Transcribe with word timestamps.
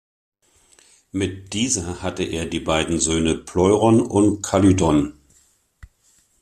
Mit 1.11 1.53
dieser 1.53 2.01
hatte 2.01 2.23
er 2.23 2.47
die 2.47 2.59
beiden 2.59 2.99
Söhne 2.99 3.35
Pleuron 3.35 4.01
und 4.01 4.41
Kalydon. 4.41 5.13